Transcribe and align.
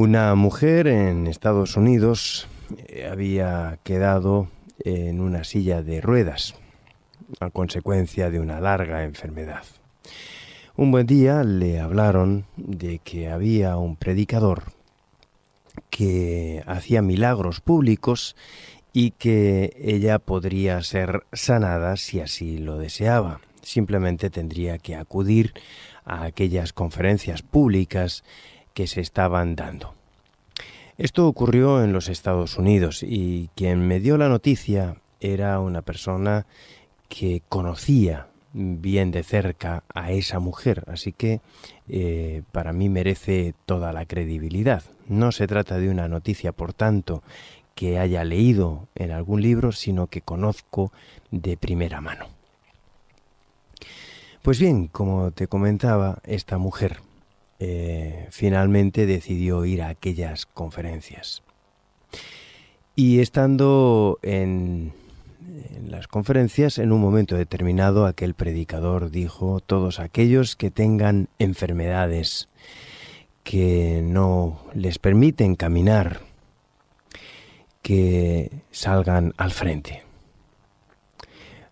Una 0.00 0.34
mujer 0.34 0.86
en 0.86 1.26
Estados 1.26 1.76
Unidos 1.76 2.48
eh, 2.88 3.06
había 3.06 3.78
quedado 3.82 4.48
en 4.82 5.20
una 5.20 5.44
silla 5.44 5.82
de 5.82 6.00
ruedas 6.00 6.54
a 7.38 7.50
consecuencia 7.50 8.30
de 8.30 8.40
una 8.40 8.60
larga 8.60 9.04
enfermedad. 9.04 9.62
Un 10.74 10.90
buen 10.90 11.06
día 11.06 11.44
le 11.44 11.80
hablaron 11.80 12.46
de 12.56 13.00
que 13.00 13.28
había 13.28 13.76
un 13.76 13.96
predicador 13.96 14.72
que 15.90 16.64
hacía 16.66 17.02
milagros 17.02 17.60
públicos 17.60 18.36
y 18.94 19.10
que 19.10 19.76
ella 19.78 20.18
podría 20.18 20.82
ser 20.82 21.24
sanada 21.34 21.98
si 21.98 22.20
así 22.20 22.56
lo 22.56 22.78
deseaba. 22.78 23.42
Simplemente 23.60 24.30
tendría 24.30 24.78
que 24.78 24.96
acudir 24.96 25.52
a 26.06 26.24
aquellas 26.24 26.72
conferencias 26.72 27.42
públicas 27.42 28.24
que 28.74 28.86
se 28.86 29.00
estaban 29.00 29.56
dando. 29.56 29.94
Esto 30.98 31.26
ocurrió 31.26 31.82
en 31.82 31.92
los 31.92 32.08
Estados 32.08 32.58
Unidos 32.58 33.02
y 33.02 33.48
quien 33.54 33.86
me 33.86 34.00
dio 34.00 34.18
la 34.18 34.28
noticia 34.28 34.96
era 35.20 35.58
una 35.60 35.80
persona 35.80 36.46
que 37.08 37.42
conocía 37.48 38.28
bien 38.52 39.10
de 39.10 39.22
cerca 39.22 39.84
a 39.94 40.12
esa 40.12 40.40
mujer, 40.40 40.84
así 40.88 41.12
que 41.12 41.40
eh, 41.88 42.42
para 42.52 42.72
mí 42.72 42.88
merece 42.88 43.54
toda 43.64 43.92
la 43.92 44.04
credibilidad. 44.06 44.82
No 45.08 45.32
se 45.32 45.46
trata 45.46 45.78
de 45.78 45.88
una 45.88 46.08
noticia, 46.08 46.52
por 46.52 46.72
tanto, 46.72 47.22
que 47.74 47.98
haya 47.98 48.24
leído 48.24 48.88
en 48.94 49.10
algún 49.10 49.40
libro, 49.40 49.72
sino 49.72 50.08
que 50.08 50.20
conozco 50.20 50.92
de 51.30 51.56
primera 51.56 52.00
mano. 52.00 52.26
Pues 54.42 54.58
bien, 54.58 54.86
como 54.88 55.30
te 55.30 55.48
comentaba, 55.48 56.18
esta 56.24 56.58
mujer 56.58 57.00
eh, 57.62 58.26
finalmente 58.30 59.04
decidió 59.04 59.66
ir 59.66 59.82
a 59.82 59.90
aquellas 59.90 60.46
conferencias. 60.46 61.42
Y 62.96 63.20
estando 63.20 64.18
en, 64.22 64.94
en 65.76 65.90
las 65.90 66.08
conferencias, 66.08 66.78
en 66.78 66.90
un 66.90 67.02
momento 67.02 67.36
determinado, 67.36 68.06
aquel 68.06 68.32
predicador 68.32 69.10
dijo, 69.10 69.60
todos 69.60 70.00
aquellos 70.00 70.56
que 70.56 70.70
tengan 70.70 71.28
enfermedades 71.38 72.48
que 73.44 74.00
no 74.02 74.60
les 74.74 74.98
permiten 74.98 75.54
caminar, 75.54 76.20
que 77.82 78.50
salgan 78.70 79.34
al 79.36 79.50
frente. 79.50 80.02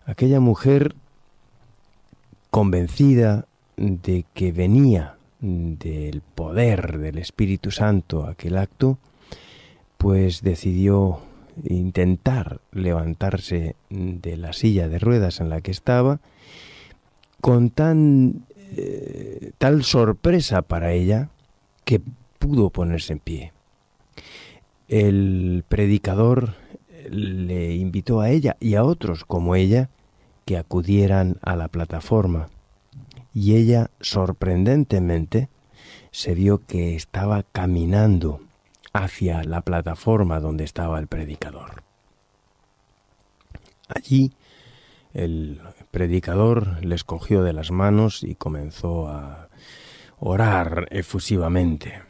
Aquella 0.05 0.39
mujer 0.39 0.95
convencida 2.51 3.47
de 3.77 4.25
que 4.33 4.51
venía 4.51 5.18
del 5.39 6.21
poder 6.21 6.97
del 6.97 7.17
Espíritu 7.17 7.71
Santo 7.71 8.25
aquel 8.25 8.57
acto, 8.57 8.97
pues 9.97 10.41
decidió 10.41 11.19
intentar 11.63 12.61
levantarse 12.71 13.75
de 13.89 14.37
la 14.37 14.53
silla 14.53 14.87
de 14.87 14.99
ruedas 14.99 15.39
en 15.39 15.49
la 15.49 15.61
que 15.61 15.71
estaba 15.71 16.19
con 17.41 17.69
tan 17.69 18.45
eh, 18.75 19.51
tal 19.57 19.83
sorpresa 19.83 20.61
para 20.61 20.93
ella 20.93 21.29
que 21.85 22.01
pudo 22.37 22.69
ponerse 22.69 23.13
en 23.13 23.19
pie. 23.19 23.53
El 24.87 25.63
predicador 25.67 26.55
le 27.09 27.75
invitó 27.75 28.21
a 28.21 28.29
ella 28.29 28.57
y 28.59 28.75
a 28.75 28.83
otros 28.83 29.25
como 29.25 29.55
ella 29.55 29.89
que 30.45 30.57
acudieran 30.57 31.37
a 31.41 31.55
la 31.55 31.67
plataforma 31.67 32.49
y 33.33 33.55
ella 33.55 33.91
sorprendentemente 33.99 35.49
se 36.11 36.33
vio 36.33 36.65
que 36.65 36.95
estaba 36.95 37.43
caminando 37.43 38.41
hacia 38.93 39.43
la 39.43 39.61
plataforma 39.61 40.39
donde 40.39 40.63
estaba 40.63 40.99
el 40.99 41.07
predicador. 41.07 41.83
Allí 43.87 44.33
el 45.13 45.61
predicador 45.91 46.83
les 46.85 47.03
cogió 47.03 47.43
de 47.43 47.53
las 47.53 47.71
manos 47.71 48.23
y 48.23 48.35
comenzó 48.35 49.07
a 49.07 49.49
orar 50.19 50.87
efusivamente. 50.91 52.01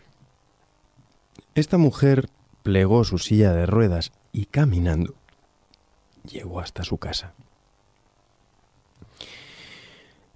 Esta 1.55 1.77
mujer 1.77 2.29
plegó 2.63 3.03
su 3.03 3.17
silla 3.17 3.53
de 3.53 3.65
ruedas 3.65 4.11
y 4.31 4.45
caminando 4.45 5.15
llegó 6.23 6.59
hasta 6.59 6.83
su 6.83 6.97
casa. 6.97 7.33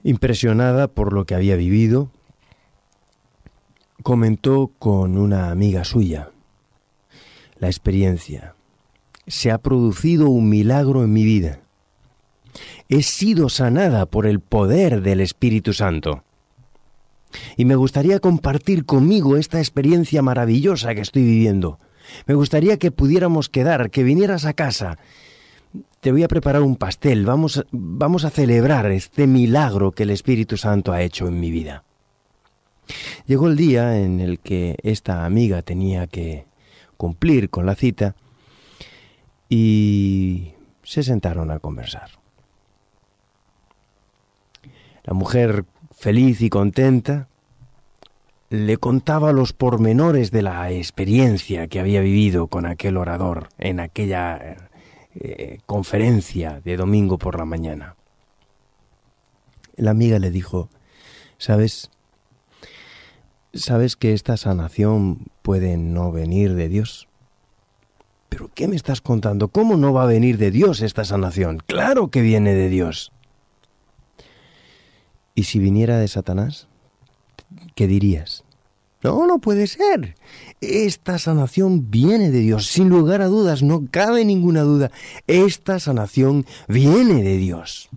Impresionada 0.03 0.87
por 0.87 1.13
lo 1.13 1.25
que 1.25 1.35
había 1.35 1.55
vivido, 1.55 2.11
comentó 4.01 4.71
con 4.79 5.17
una 5.17 5.49
amiga 5.49 5.83
suya 5.85 6.29
la 7.63 7.67
experiencia. 7.67 8.55
Se 9.25 9.49
ha 9.49 9.57
producido 9.57 10.29
un 10.29 10.49
milagro 10.49 11.05
en 11.05 11.13
mi 11.13 11.23
vida. 11.23 11.61
He 12.89 13.03
sido 13.03 13.47
sanada 13.47 14.05
por 14.05 14.25
el 14.25 14.41
poder 14.41 15.01
del 15.01 15.21
Espíritu 15.21 15.71
Santo. 15.71 16.25
Y 17.55 17.63
me 17.63 17.75
gustaría 17.75 18.19
compartir 18.19 18.85
conmigo 18.85 19.37
esta 19.37 19.59
experiencia 19.59 20.21
maravillosa 20.21 20.93
que 20.93 20.99
estoy 21.01 21.23
viviendo. 21.23 21.79
Me 22.27 22.33
gustaría 22.33 22.77
que 22.77 22.91
pudiéramos 22.91 23.47
quedar, 23.47 23.89
que 23.89 24.03
vinieras 24.03 24.43
a 24.43 24.53
casa. 24.53 24.97
Te 26.03 26.11
voy 26.11 26.21
a 26.21 26.27
preparar 26.27 26.63
un 26.63 26.75
pastel. 26.75 27.25
Vamos, 27.25 27.65
vamos 27.71 28.25
a 28.25 28.29
celebrar 28.29 28.91
este 28.91 29.25
milagro 29.25 29.93
que 29.93 30.03
el 30.03 30.09
Espíritu 30.09 30.57
Santo 30.57 30.91
ha 30.91 31.01
hecho 31.01 31.29
en 31.29 31.39
mi 31.39 31.49
vida. 31.49 31.85
Llegó 33.25 33.47
el 33.47 33.55
día 33.55 33.97
en 33.97 34.19
el 34.19 34.39
que 34.39 34.75
esta 34.83 35.23
amiga 35.23 35.61
tenía 35.61 36.07
que 36.07 36.43
cumplir 36.97 37.49
con 37.49 37.65
la 37.65 37.75
cita 37.75 38.17
y 39.47 40.51
se 40.83 41.03
sentaron 41.03 41.51
a 41.51 41.59
conversar. 41.59 42.09
La 45.05 45.13
mujer, 45.13 45.63
feliz 45.95 46.41
y 46.41 46.49
contenta, 46.49 47.29
le 48.49 48.75
contaba 48.75 49.31
los 49.31 49.53
pormenores 49.53 50.31
de 50.31 50.41
la 50.41 50.69
experiencia 50.69 51.67
que 51.67 51.79
había 51.79 52.01
vivido 52.01 52.47
con 52.47 52.65
aquel 52.65 52.97
orador 52.97 53.47
en 53.57 53.79
aquella 53.79 54.69
eh, 55.15 55.59
conferencia 55.65 56.61
de 56.63 56.77
domingo 56.77 57.17
por 57.17 57.37
la 57.37 57.45
mañana. 57.45 57.95
La 59.75 59.91
amiga 59.91 60.19
le 60.19 60.31
dijo, 60.31 60.69
¿sabes? 61.37 61.89
¿Sabes 63.53 63.95
que 63.95 64.13
esta 64.13 64.37
sanación 64.37 65.27
puede 65.41 65.77
no 65.77 66.11
venir 66.11 66.55
de 66.55 66.69
Dios? 66.69 67.07
¿Pero 68.29 68.49
qué 68.55 68.67
me 68.67 68.75
estás 68.75 69.01
contando? 69.01 69.49
¿Cómo 69.49 69.77
no 69.77 69.93
va 69.93 70.03
a 70.03 70.07
venir 70.07 70.39
de 70.39 70.49
Dios 70.49 70.81
esta 70.81 71.05
sanación? 71.05 71.59
Claro 71.67 72.09
que 72.09 72.21
viene 72.21 72.55
de 72.55 72.69
Dios. 72.69 73.11
¿Y 75.35 75.43
si 75.43 75.59
viniera 75.59 75.99
de 75.99 76.07
Satanás? 76.07 76.67
¿Qué 77.75 77.85
dirías? 77.85 78.43
No, 79.03 79.27
no 79.27 79.39
puede 79.39 79.67
ser. 79.67 80.15
Esta 80.61 81.19
sanación 81.19 81.91
viene 81.91 82.31
de 82.31 82.39
Dios, 82.39 82.67
sin 82.67 82.87
lugar 82.87 83.21
a 83.21 83.27
dudas, 83.27 83.61
no 83.61 83.85
cabe 83.91 84.23
ninguna 84.23 84.61
duda. 84.61 84.91
Esta 85.27 85.79
sanación 85.79 86.45
viene 86.69 87.21
de 87.21 87.37
Dios. 87.37 87.89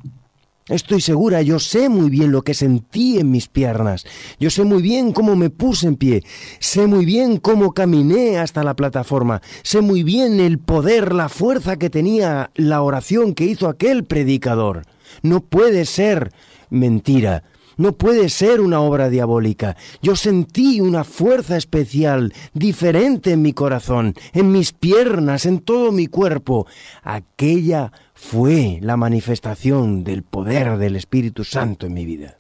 Estoy 0.69 1.01
segura, 1.01 1.43
yo 1.43 1.61
sé 1.61 1.89
muy 1.89 2.11
bien 2.11 2.33
lo 2.33 2.43
que 2.43 2.53
sentí 2.53 3.21
en 3.21 3.31
mis 3.31 3.47
piernas, 3.47 4.05
yo 4.41 4.51
sé 4.51 4.65
muy 4.65 4.83
bien 4.83 5.13
cómo 5.13 5.37
me 5.37 5.49
puse 5.49 5.87
en 5.87 5.95
pie, 5.95 6.25
sé 6.59 6.89
muy 6.89 7.05
bien 7.05 7.37
cómo 7.37 7.73
caminé 7.73 8.39
hasta 8.39 8.65
la 8.65 8.75
plataforma, 8.75 9.43
sé 9.63 9.81
muy 9.81 10.03
bien 10.03 10.41
el 10.41 10.59
poder, 10.59 11.15
la 11.15 11.29
fuerza 11.29 11.77
que 11.77 11.89
tenía 11.89 12.51
la 12.57 12.83
oración 12.83 13.35
que 13.35 13.45
hizo 13.45 13.69
aquel 13.69 14.03
predicador. 14.03 14.83
No 15.23 15.41
puede 15.41 15.85
ser 15.85 16.33
mentira, 16.69 17.45
no 17.77 17.93
puede 17.93 18.29
ser 18.29 18.61
una 18.61 18.81
obra 18.81 19.09
diabólica. 19.09 19.77
Yo 20.03 20.17
sentí 20.17 20.81
una 20.81 21.05
fuerza 21.05 21.57
especial, 21.57 22.33
diferente 22.55 23.33
en 23.33 23.43
mi 23.43 23.53
corazón, 23.53 24.15
en 24.33 24.53
mis 24.53 24.73
piernas, 24.73 25.47
en 25.47 25.61
todo 25.61 25.93
mi 25.93 26.07
cuerpo. 26.07 26.67
Aquella 27.03 27.93
fue 28.15 28.79
la 28.81 28.97
manifestación 28.97 30.05
del 30.05 30.23
poder 30.23 30.79
del 30.79 30.97
Espíritu 30.97 31.45
Santo 31.45 31.87
en 31.87 31.95
mi 31.95 32.05
vida. 32.05 32.39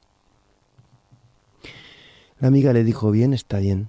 La 2.38 2.48
amiga 2.48 2.72
le 2.72 2.84
dijo, 2.84 3.10
bien, 3.10 3.32
está 3.32 3.58
bien. 3.58 3.88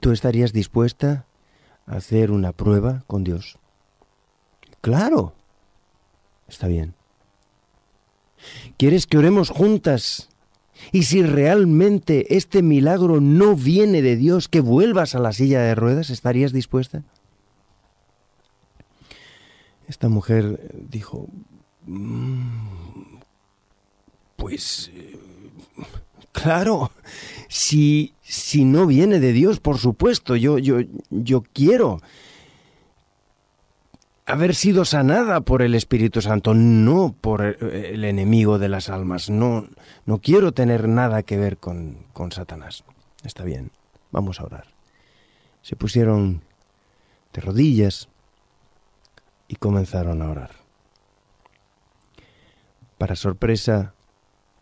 ¿Tú 0.00 0.12
estarías 0.12 0.52
dispuesta 0.52 1.26
a 1.86 1.96
hacer 1.96 2.30
una 2.30 2.52
prueba 2.52 3.04
con 3.06 3.24
Dios? 3.24 3.58
Claro. 4.80 5.34
Está 6.46 6.66
bien. 6.68 6.94
¿Quieres 8.80 9.06
que 9.06 9.18
oremos 9.18 9.50
juntas? 9.50 10.30
Y 10.90 11.02
si 11.02 11.22
realmente 11.22 12.34
este 12.34 12.62
milagro 12.62 13.20
no 13.20 13.54
viene 13.54 14.00
de 14.00 14.16
Dios, 14.16 14.48
que 14.48 14.62
vuelvas 14.62 15.14
a 15.14 15.18
la 15.18 15.34
silla 15.34 15.60
de 15.60 15.74
ruedas, 15.74 16.08
¿estarías 16.08 16.50
dispuesta? 16.50 17.02
Esta 19.86 20.08
mujer 20.08 20.70
dijo, 20.88 21.28
mm, 21.84 23.18
pues 24.36 24.90
Claro, 26.32 26.90
si, 27.48 28.14
si 28.22 28.64
no 28.64 28.86
viene 28.86 29.20
de 29.20 29.34
Dios, 29.34 29.60
por 29.60 29.76
supuesto, 29.76 30.36
yo, 30.36 30.56
yo, 30.56 30.78
yo 31.10 31.42
quiero 31.52 32.00
haber 34.30 34.54
sido 34.54 34.84
sanada 34.84 35.40
por 35.40 35.62
el 35.62 35.74
Espíritu 35.74 36.22
Santo, 36.22 36.54
no 36.54 37.14
por 37.20 37.42
el 37.42 38.04
enemigo 38.04 38.58
de 38.58 38.68
las 38.68 38.88
almas. 38.88 39.28
No, 39.30 39.68
no 40.06 40.20
quiero 40.20 40.52
tener 40.52 40.88
nada 40.88 41.22
que 41.22 41.36
ver 41.36 41.58
con, 41.58 42.06
con 42.12 42.32
Satanás. 42.32 42.84
Está 43.24 43.44
bien, 43.44 43.70
vamos 44.10 44.40
a 44.40 44.44
orar. 44.44 44.66
Se 45.62 45.76
pusieron 45.76 46.42
de 47.32 47.40
rodillas 47.40 48.08
y 49.48 49.56
comenzaron 49.56 50.22
a 50.22 50.30
orar. 50.30 50.50
Para 52.98 53.16
sorpresa 53.16 53.94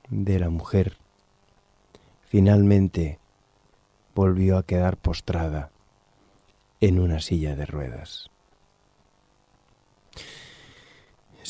de 0.08 0.38
la 0.38 0.48
mujer, 0.48 0.96
finalmente 2.26 3.18
volvió 4.14 4.58
a 4.58 4.64
quedar 4.64 4.96
postrada 4.96 5.70
en 6.80 7.00
una 7.00 7.20
silla 7.20 7.56
de 7.56 7.66
ruedas. 7.66 8.30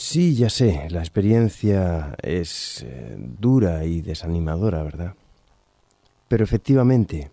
Sí, 0.00 0.36
ya 0.36 0.48
sé, 0.48 0.86
la 0.90 1.00
experiencia 1.00 2.14
es 2.22 2.84
eh, 2.86 3.16
dura 3.18 3.84
y 3.84 4.00
desanimadora, 4.00 4.84
¿verdad? 4.84 5.16
Pero 6.28 6.44
efectivamente, 6.44 7.32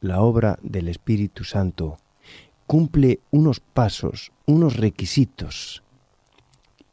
la 0.00 0.20
obra 0.20 0.58
del 0.60 0.88
Espíritu 0.88 1.44
Santo 1.44 1.98
cumple 2.66 3.20
unos 3.30 3.60
pasos, 3.60 4.32
unos 4.44 4.76
requisitos 4.76 5.84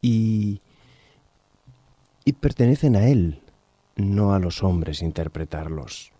y, 0.00 0.60
y 2.24 2.32
pertenecen 2.34 2.94
a 2.94 3.08
Él, 3.08 3.42
no 3.96 4.34
a 4.34 4.38
los 4.38 4.62
hombres 4.62 5.02
interpretarlos. 5.02 6.12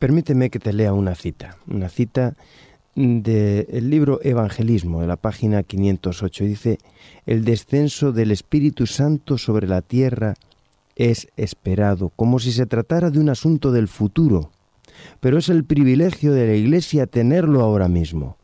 Permíteme 0.00 0.50
que 0.50 0.58
te 0.58 0.72
lea 0.72 0.92
una 0.92 1.14
cita, 1.14 1.56
una 1.68 1.88
cita 1.88 2.34
del 2.94 3.90
libro 3.90 4.20
Evangelismo, 4.22 5.00
de 5.00 5.06
la 5.06 5.16
página 5.16 5.62
508, 5.62 6.44
dice, 6.44 6.78
el 7.26 7.44
descenso 7.44 8.12
del 8.12 8.30
Espíritu 8.30 8.86
Santo 8.86 9.36
sobre 9.38 9.66
la 9.66 9.82
tierra 9.82 10.34
es 10.94 11.28
esperado, 11.36 12.10
como 12.10 12.38
si 12.38 12.52
se 12.52 12.66
tratara 12.66 13.10
de 13.10 13.18
un 13.18 13.28
asunto 13.28 13.72
del 13.72 13.88
futuro, 13.88 14.50
pero 15.20 15.38
es 15.38 15.48
el 15.48 15.64
privilegio 15.64 16.32
de 16.32 16.46
la 16.46 16.54
Iglesia 16.54 17.06
tenerlo 17.06 17.62
ahora 17.62 17.88
mismo. 17.88 18.36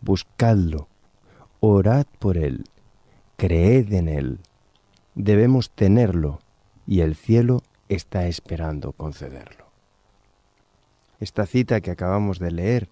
Buscadlo, 0.00 0.88
orad 1.58 2.06
por 2.18 2.38
él, 2.38 2.64
creed 3.36 3.92
en 3.92 4.08
él. 4.08 4.38
Debemos 5.14 5.70
tenerlo 5.70 6.38
y 6.86 7.00
el 7.00 7.16
cielo 7.16 7.62
está 7.88 8.28
esperando 8.28 8.92
concederlo. 8.92 9.66
Esta 11.18 11.44
cita 11.44 11.80
que 11.80 11.90
acabamos 11.90 12.38
de 12.38 12.52
leer 12.52 12.88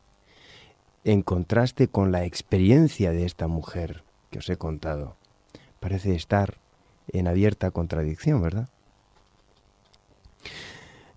en 1.08 1.22
contraste 1.22 1.88
con 1.88 2.12
la 2.12 2.24
experiencia 2.26 3.12
de 3.12 3.24
esta 3.24 3.48
mujer 3.48 4.04
que 4.30 4.40
os 4.40 4.50
he 4.50 4.58
contado. 4.58 5.16
Parece 5.80 6.14
estar 6.14 6.58
en 7.08 7.26
abierta 7.26 7.70
contradicción, 7.70 8.42
¿verdad? 8.42 8.68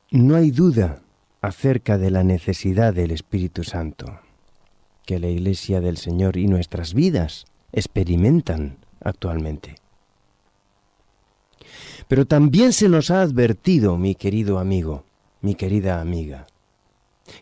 No 0.09 0.38
hay 0.38 0.51
duda 0.51 1.01
acerca 1.41 1.97
de 1.97 2.09
la 2.09 2.23
necesidad 2.23 2.93
del 2.93 3.11
Espíritu 3.11 3.65
Santo 3.65 4.21
que 5.05 5.19
la 5.19 5.27
Iglesia 5.27 5.81
del 5.81 5.97
Señor 5.97 6.38
y 6.38 6.47
nuestras 6.47 6.93
vidas 6.93 7.45
experimentan 7.73 8.77
actualmente. 9.03 9.75
Pero 12.07 12.25
también 12.25 12.71
se 12.71 12.88
nos 12.88 13.11
ha 13.11 13.21
advertido, 13.21 13.97
mi 13.97 14.15
querido 14.15 14.57
amigo, 14.57 15.03
mi 15.41 15.55
querida 15.55 15.99
amiga, 15.99 16.47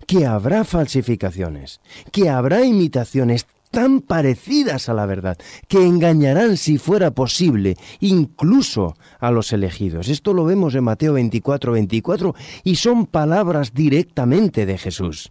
que 0.08 0.26
habrá 0.26 0.64
falsificaciones, 0.64 1.82
que 2.12 2.30
habrá 2.30 2.64
imitaciones 2.64 3.46
tan 3.72 4.02
parecidas 4.02 4.90
a 4.90 4.94
la 4.94 5.06
verdad, 5.06 5.38
que 5.68 5.86
engañarán 5.86 6.58
si 6.58 6.78
fuera 6.78 7.12
posible, 7.12 7.78
incluso 8.00 8.96
a 9.20 9.32
los 9.32 9.54
elegidos. 9.54 10.10
Esto 10.10 10.34
lo 10.34 10.46
vemos 10.46 10.76
en 10.76 10.84
Mateo 10.84 11.14
24, 11.14 11.74
24, 11.74 12.36
y 12.64 12.76
son 12.76 13.06
palabras 13.06 13.74
directamente 13.74 14.66
de 14.66 14.78
Jesús. 14.78 15.30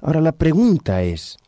Ahora 0.00 0.20
la 0.20 0.32
pregunta 0.32 1.02
es, 1.02 1.38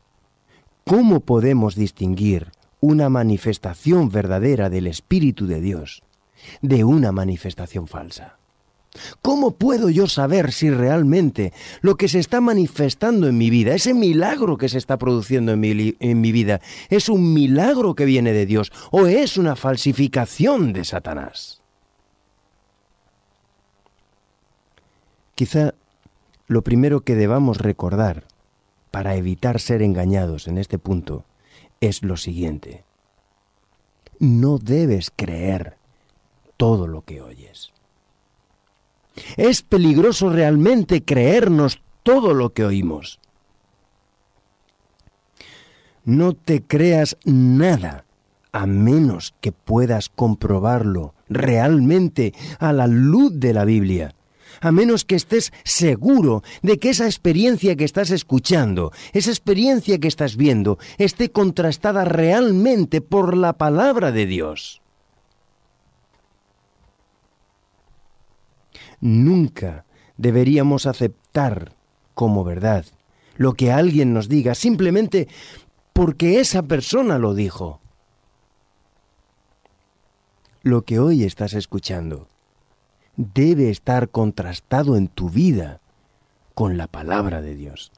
¿cómo 0.84 1.20
podemos 1.20 1.75
distinguir 1.75 2.52
una 2.81 3.08
manifestación 3.08 4.08
verdadera 4.10 4.70
del 4.70 4.87
Espíritu 4.87 5.46
de 5.46 5.60
Dios 5.60 6.02
de 6.62 6.84
una 6.84 7.10
manifestación 7.12 7.88
falsa? 7.88 8.38
¿Cómo 9.22 9.52
puedo 9.52 9.90
yo 9.90 10.06
saber 10.06 10.52
si 10.52 10.70
realmente 10.70 11.52
lo 11.81 11.96
que 11.96 12.08
se 12.08 12.19
está 12.19 12.40
manifestando 12.40 13.28
en 13.28 13.38
mi 13.38 13.50
vida, 13.50 13.75
ese 13.75 13.94
milagro 13.94 14.56
que 14.56 14.69
se 14.69 14.78
está 14.78 14.98
produciendo 14.98 15.52
en 15.52 15.60
mi, 15.60 16.32
vida, 16.32 16.60
es 16.88 17.08
un 17.08 17.32
milagro 17.32 17.94
que 17.94 18.04
viene 18.04 18.32
de 18.32 18.46
Dios 18.46 18.72
o 18.90 19.06
es 19.06 19.37
una 19.37 19.56
falsificación 19.56 20.72
de 20.72 20.84
Satanás? 20.84 21.62
Quizá 25.34 25.75
lo 26.46 26.62
primero 26.62 27.02
que 27.02 27.14
debamos 27.14 27.58
recordar 27.58 28.25
para 28.90 29.16
evitar 29.16 29.60
ser 29.60 29.82
engañados 29.82 30.48
en 30.48 30.58
este 30.58 30.78
punto 30.78 31.25
es 31.81 32.02
lo 32.02 32.16
siguiente. 32.16 32.84
No 34.19 34.58
debes 34.58 35.12
creer 35.14 35.76
todo 36.56 36.87
lo 36.87 37.02
que 37.02 37.20
oyes. 37.20 37.75
Es 39.37 39.63
peligroso 39.63 40.31
realmente 40.31 41.05
creernos 41.05 41.81
todo 42.03 42.35
lo 42.35 42.53
que 42.53 42.65
oímos. 42.65 43.21
No 46.05 46.35
te 46.35 46.63
creas 46.63 47.17
nada 47.25 48.05
a 48.53 48.67
menos 48.67 49.35
que 49.41 49.53
puedas 49.53 50.09
comprobarlo 50.09 51.15
realmente 51.29 52.33
a 52.59 52.73
la 52.73 52.87
luz 52.87 53.33
de 53.35 53.53
la 53.53 53.65
Biblia, 53.65 54.15
a 54.61 54.73
menos 54.73 55.05
que 55.05 55.17
estés 55.17 55.53
seguro 55.65 56.43
de 56.63 56.79
que 56.79 56.91
esa 56.91 57.06
experiencia 57.06 57.77
que 57.77 57.85
estás 57.85 58.11
escuchando, 58.11 58.93
esa 59.13 59.31
experiencia 59.31 59.99
que 59.99 60.08
estás 60.08 60.37
viendo, 60.37 60.79
esté 60.96 61.31
contrastada 61.31 62.05
realmente 62.05 63.01
por 63.01 63.37
la 63.37 63.55
palabra 63.55 64.13
de 64.13 64.27
Dios. 64.27 64.81
Nunca 69.00 69.84
deberíamos 70.17 70.86
aceptar 70.86 71.72
como 72.15 72.44
verdad 72.44 72.86
lo 73.36 73.55
que 73.55 73.70
alguien 73.70 74.15
nos 74.15 74.29
diga 74.29 74.55
simplemente 74.55 75.29
porque 75.93 76.41
esa 76.41 76.62
persona 76.62 77.19
lo 77.19 77.34
dijo. 77.34 77.81
Lo 80.62 80.82
que 80.82 80.98
hoy 80.98 81.24
estás 81.24 81.55
escuchando 81.55 82.29
debe 83.17 83.70
estar 83.70 84.10
contrastado 84.10 84.96
en 84.96 85.08
tu 85.08 85.31
vida 85.31 85.81
con 86.55 86.76
la 86.76 86.86
palabra 86.86 87.41
de 87.41 87.55
Dios. 87.55 87.93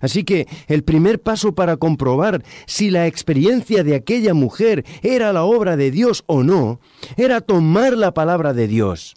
Así 0.00 0.24
que 0.24 0.46
el 0.66 0.84
primer 0.84 1.20
paso 1.20 1.54
para 1.54 1.76
comprobar 1.76 2.42
si 2.66 2.90
la 2.90 3.06
experiencia 3.06 3.84
de 3.84 3.94
aquella 3.94 4.34
mujer 4.34 4.84
era 5.02 5.32
la 5.32 5.44
obra 5.44 5.76
de 5.76 5.90
Dios 5.90 6.24
o 6.26 6.42
no, 6.42 6.80
era 7.16 7.40
tomar 7.40 7.96
la 7.96 8.14
palabra 8.14 8.52
de 8.52 8.68
Dios. 8.68 9.14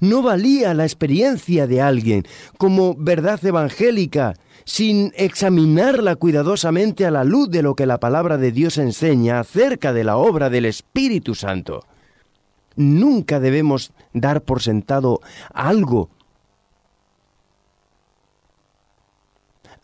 No 0.00 0.22
valía 0.22 0.74
la 0.74 0.84
experiencia 0.84 1.66
de 1.66 1.80
alguien 1.80 2.24
como 2.58 2.94
verdad 2.94 3.44
evangélica 3.44 4.34
sin 4.64 5.12
examinarla 5.16 6.16
cuidadosamente 6.16 7.04
a 7.04 7.10
la 7.10 7.24
luz 7.24 7.50
de 7.50 7.62
lo 7.62 7.74
que 7.74 7.86
la 7.86 8.00
palabra 8.00 8.38
de 8.38 8.50
Dios 8.50 8.78
enseña 8.78 9.40
acerca 9.40 9.92
de 9.92 10.04
la 10.04 10.16
obra 10.16 10.48
del 10.48 10.64
Espíritu 10.64 11.34
Santo. 11.34 11.84
Nunca 12.76 13.40
debemos 13.40 13.92
dar 14.14 14.42
por 14.42 14.62
sentado 14.62 15.20
algo 15.52 16.10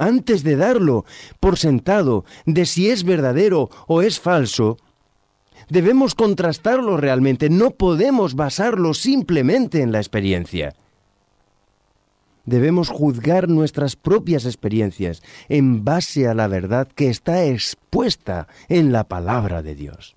antes 0.01 0.43
de 0.43 0.57
darlo 0.57 1.05
por 1.39 1.59
sentado 1.59 2.25
de 2.47 2.67
si 2.67 2.91
es 2.91 3.05
verdadero 3.05 3.69
o 3.87 4.03
es 4.03 4.19
falso, 4.19 4.79
debemos 5.69 6.15
contrastarlo 6.15 6.97
realmente, 6.97 7.51
no 7.51 7.71
podemos 7.71 8.35
basarlo 8.35 8.95
simplemente 8.95 9.83
en 9.83 9.93
la 9.93 9.99
experiencia. 9.99 10.75
Debemos 12.47 12.89
juzgar 12.89 13.49
nuestras 13.49 13.95
propias 13.95 14.47
experiencias 14.47 15.23
en 15.49 15.85
base 15.85 16.27
a 16.27 16.35
la 16.35 16.49
verdad 16.49 16.89
que 16.89 17.09
está 17.09 17.45
expuesta 17.45 18.49
en 18.69 18.91
la 18.91 19.05
palabra 19.05 19.63
de 19.63 19.75
Dios. 19.75 20.17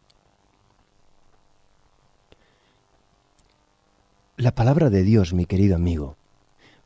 La 4.38 4.56
palabra 4.56 4.90
de 4.90 5.04
Dios, 5.04 5.34
mi 5.34 5.46
querido 5.46 5.76
amigo, 5.76 6.16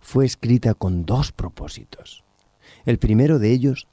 fue 0.02 0.26
escrita 0.26 0.74
con 0.74 1.06
dos 1.06 1.32
propósitos. 1.32 2.27
El 2.86 3.00
primero 3.00 3.40
de 3.40 3.52
ellos, 3.52 3.88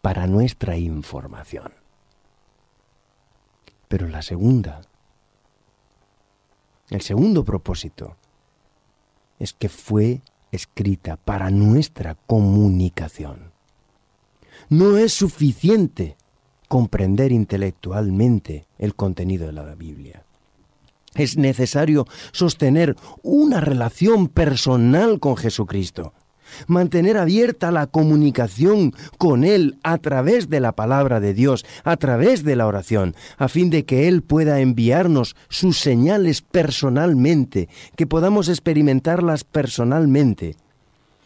para 0.00 0.26
nuestra 0.26 0.76
información. 0.78 1.72
Pero 3.88 4.08
la 4.08 4.22
segunda, 4.22 4.82
El 6.90 7.02
segundo 7.02 7.44
propósito 7.44 8.16
es 9.38 9.52
que 9.52 9.68
fue 9.68 10.22
escrita 10.50 11.16
para 11.16 11.50
nuestra 11.50 12.16
comunicación. 12.26 13.52
No 14.68 14.98
es 14.98 15.12
suficiente 15.12 16.16
comprender 16.66 17.32
intelectualmente 17.32 18.66
el 18.78 18.94
contenido 18.94 19.46
de 19.46 19.52
la 19.52 19.74
Biblia. 19.74 20.24
Es 21.14 21.36
necesario 21.36 22.06
sostener 22.32 22.96
una 23.22 23.60
relación 23.60 24.28
personal 24.28 25.18
con 25.18 25.36
Jesucristo, 25.36 26.12
mantener 26.66 27.16
abierta 27.16 27.70
la 27.70 27.86
comunicación 27.86 28.92
con 29.18 29.44
Él 29.44 29.78
a 29.82 29.98
través 29.98 30.48
de 30.48 30.60
la 30.60 30.72
palabra 30.72 31.20
de 31.20 31.34
Dios, 31.34 31.64
a 31.84 31.96
través 31.96 32.44
de 32.44 32.56
la 32.56 32.66
oración, 32.66 33.14
a 33.38 33.48
fin 33.48 33.70
de 33.70 33.84
que 33.84 34.08
Él 34.08 34.22
pueda 34.22 34.60
enviarnos 34.60 35.36
sus 35.48 35.78
señales 35.78 36.42
personalmente, 36.42 37.68
que 37.96 38.06
podamos 38.06 38.48
experimentarlas 38.48 39.44
personalmente. 39.44 40.56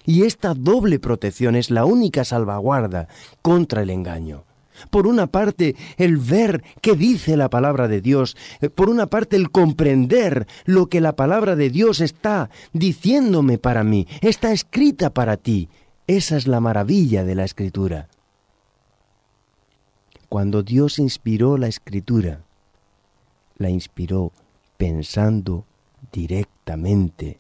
Y 0.07 0.25
esta 0.25 0.55
doble 0.55 0.99
protección 0.99 1.57
es 1.57 1.71
la 1.71 1.87
única 1.87 2.25
salvaguarda 2.25 3.09
contra 3.41 3.83
el 3.83 3.91
engaño. 3.91 4.45
Por 4.91 5.07
una 5.07 5.27
parte, 5.27 5.77
el 5.97 6.17
ver 6.17 6.63
qué 6.81 6.95
dice 6.95 7.37
la 7.37 7.51
palabra 7.51 7.89
de 7.89 8.01
Dios. 8.01 8.37
Eh, 8.61 8.71
por 8.71 8.89
una 8.91 9.07
parte, 9.07 9.37
el 9.37 9.51
comprender 9.51 10.47
lo 10.65 10.87
que 10.87 11.01
la 11.01 11.17
palabra 11.17 11.57
de 11.57 11.71
Dios 11.71 12.01
está 12.01 12.51
diciéndome 12.73 13.59
para 13.59 13.85
mí. 13.85 14.07
Está 14.21 14.53
escrita 14.53 15.11
para 15.11 15.37
ti. 15.37 15.69
Esa 16.07 16.37
es 16.37 16.47
la 16.47 16.61
maravilla 16.61 17.25
de 17.25 17.35
la 17.35 17.45
escritura. 17.45 18.09
Cuando 20.29 20.63
Dios 20.63 20.99
inspiró 20.99 21.57
la 21.57 21.69
escritura, 21.69 22.43
la 23.57 23.71
inspiró 23.71 24.33
pensando 24.77 25.65
directamente, 26.13 27.39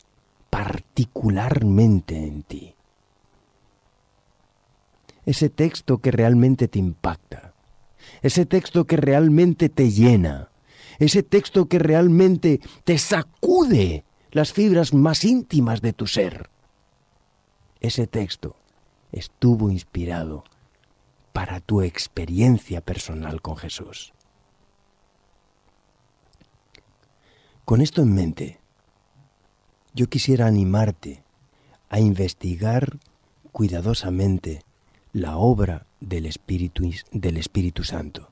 particularmente 0.50 2.16
en 2.16 2.42
ti 2.44 2.73
ese 5.26 5.48
texto 5.48 5.98
que 5.98 6.10
realmente 6.10 6.68
te 6.68 6.78
impacta, 6.78 7.54
ese 8.22 8.46
texto 8.46 8.86
que 8.86 8.96
realmente 8.96 9.68
te 9.68 9.90
llena, 9.90 10.50
ese 10.98 11.22
texto 11.22 11.68
que 11.68 11.78
realmente 11.78 12.60
te 12.84 12.98
sacude 12.98 14.04
las 14.30 14.52
fibras 14.52 14.92
más 14.92 15.24
íntimas 15.24 15.80
de 15.80 15.92
tu 15.92 16.06
ser. 16.06 16.50
Ese 17.80 18.06
texto 18.06 18.56
estuvo 19.12 19.70
inspirado 19.70 20.44
para 21.32 21.60
tu 21.60 21.82
experiencia 21.82 22.80
personal 22.80 23.42
con 23.42 23.56
Jesús. 23.56 24.12
Con 27.64 27.80
esto 27.80 28.02
en 28.02 28.14
mente, 28.14 28.60
yo 29.94 30.08
quisiera 30.08 30.46
animarte 30.46 31.22
a 31.88 32.00
investigar 32.00 32.98
cuidadosamente 33.52 34.62
la 35.14 35.38
obra 35.38 35.86
del 36.00 36.26
Espíritu, 36.26 36.90
del 37.12 37.36
Espíritu 37.38 37.84
Santo. 37.84 38.28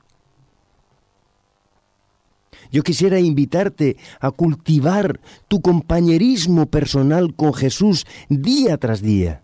Yo 2.71 2.83
quisiera 2.83 3.19
invitarte 3.19 3.97
a 4.19 4.31
cultivar 4.31 5.19
tu 5.47 5.61
compañerismo 5.61 6.65
personal 6.65 7.35
con 7.35 7.53
Jesús 7.53 8.05
día 8.29 8.77
tras 8.77 9.01
día. 9.01 9.43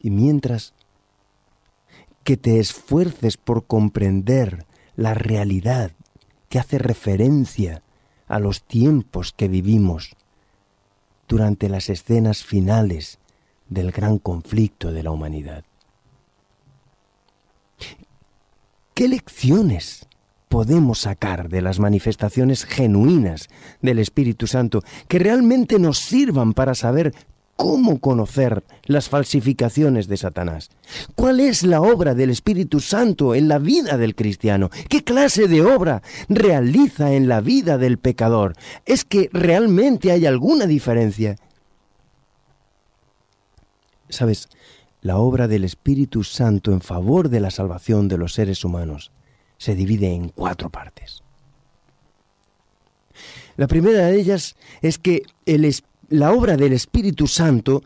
Y 0.00 0.10
mientras 0.10 0.72
que 2.24 2.36
te 2.36 2.58
esfuerces 2.58 3.36
por 3.36 3.66
comprender 3.66 4.64
la 4.96 5.12
realidad 5.12 5.92
que 6.48 6.58
hace 6.58 6.78
referencia 6.78 7.82
a 8.28 8.38
los 8.38 8.62
tiempos 8.62 9.32
que 9.32 9.48
vivimos 9.48 10.16
durante 11.28 11.68
las 11.68 11.90
escenas 11.90 12.44
finales 12.44 13.18
del 13.72 13.90
gran 13.90 14.18
conflicto 14.18 14.92
de 14.92 15.02
la 15.02 15.10
humanidad. 15.10 15.64
¿Qué 18.94 19.08
lecciones 19.08 20.06
podemos 20.48 20.98
sacar 20.98 21.48
de 21.48 21.62
las 21.62 21.80
manifestaciones 21.80 22.66
genuinas 22.66 23.48
del 23.80 23.98
Espíritu 23.98 24.46
Santo 24.46 24.82
que 25.08 25.18
realmente 25.18 25.78
nos 25.78 25.98
sirvan 25.98 26.52
para 26.52 26.74
saber 26.74 27.14
cómo 27.56 28.00
conocer 28.00 28.64
las 28.84 29.08
falsificaciones 29.08 30.08
de 30.08 30.16
Satanás. 30.16 30.70
¿Cuál 31.14 31.40
es 31.40 31.62
la 31.62 31.80
obra 31.80 32.14
del 32.14 32.30
Espíritu 32.30 32.80
Santo 32.80 33.34
en 33.34 33.48
la 33.48 33.58
vida 33.58 33.96
del 33.96 34.14
cristiano? 34.14 34.68
¿Qué 34.88 35.04
clase 35.04 35.48
de 35.48 35.62
obra 35.62 36.02
realiza 36.28 37.12
en 37.12 37.28
la 37.28 37.40
vida 37.40 37.78
del 37.78 37.98
pecador? 37.98 38.54
¿Es 38.84 39.04
que 39.04 39.30
realmente 39.32 40.10
hay 40.10 40.26
alguna 40.26 40.66
diferencia? 40.66 41.36
Sabes, 44.12 44.50
la 45.00 45.16
obra 45.16 45.48
del 45.48 45.64
Espíritu 45.64 46.22
Santo 46.22 46.70
en 46.70 46.82
favor 46.82 47.30
de 47.30 47.40
la 47.40 47.50
salvación 47.50 48.08
de 48.08 48.18
los 48.18 48.34
seres 48.34 48.62
humanos 48.62 49.10
se 49.56 49.74
divide 49.74 50.12
en 50.12 50.28
cuatro 50.28 50.68
partes. 50.68 51.22
La 53.56 53.66
primera 53.66 54.06
de 54.06 54.20
ellas 54.20 54.56
es 54.82 54.98
que 54.98 55.22
la 56.08 56.32
obra 56.32 56.56
del 56.58 56.74
Espíritu 56.74 57.26
Santo 57.26 57.82